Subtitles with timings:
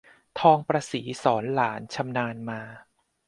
[0.39, 2.61] ทองประศรีสอนหลานชำนาญมา